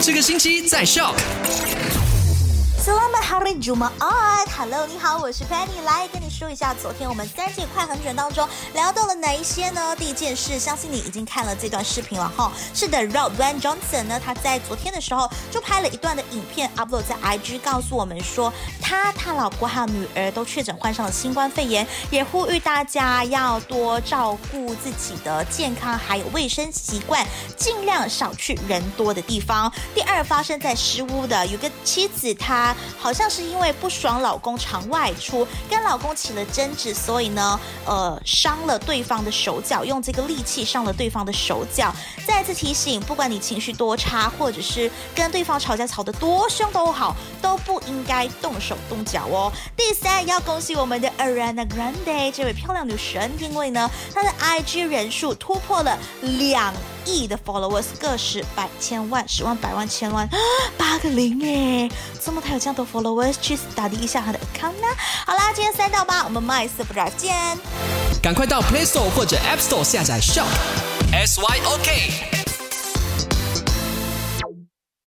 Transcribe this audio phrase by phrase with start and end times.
[0.00, 1.14] 这个星期在校。
[2.88, 9.94] Hello，hello 你好，我是 Penny，来跟你说一下，昨天我们三季快很准当中聊到了哪一些呢？
[9.94, 12.50] 第一件事，相信你已经看了这段视频了哈。
[12.74, 27.26] 是的，Rob Van Johnson 呢，他在昨天的时候就拍了一段的影片，upload 在 IG，告诉我们说，他、他老婆还有女儿都确诊患上了新冠肺炎，也呼吁大家要多照顾自己的健康，还有卫生习惯，
[27.56, 29.70] 尽量少去人多的地方。
[29.94, 41.94] 第二，发生在石屋的有个妻子，她好像是因为不爽老公常外出，跟老公起了争执，所以呢，呃，伤了对方的手脚，用这个利器伤了对方的手脚。
[42.26, 49.52] 再次提醒，不管你情绪多差，或者是跟对方吵架吵得多凶都好，都不应该动手动脚哦。
[49.76, 60.28] 第三，要恭喜我们的 Ariana Grande 这位漂亮女神，因为呢，她的 IG 人数突破了两亿的 followers，个十百千万十万百万千万，
[60.76, 61.90] 八个零耶！
[62.28, 63.36] 怎么他有这样多 followers？
[63.40, 64.86] 去 study 一下他的 account 呢？
[65.26, 67.34] 好啦，今天三到八，我们 My Super Drive 见。
[68.22, 70.44] 赶快到 Play Store 或者 App Store 下载 Shop
[71.10, 72.37] S Y O K。